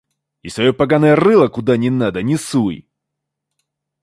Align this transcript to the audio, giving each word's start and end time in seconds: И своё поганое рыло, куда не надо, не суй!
И 0.41 0.49
своё 0.49 0.73
поганое 0.73 1.15
рыло, 1.15 1.47
куда 1.47 1.77
не 1.77 1.91
надо, 1.91 2.23
не 2.23 2.35
суй! 2.35 2.87